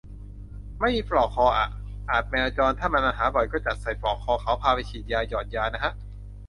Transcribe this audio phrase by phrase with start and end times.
[0.79, 1.67] ไม่มีปลอกคออะ
[2.09, 5.93] อาจแมวจร ถ้ามันมาหาบ่อยจัดก็ใส่ปลอกคอ พาไปฉีดยา หยอดยานะฮะ